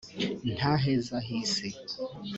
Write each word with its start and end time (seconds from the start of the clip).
Ntaheza 0.53 1.17
hisi 1.27 1.67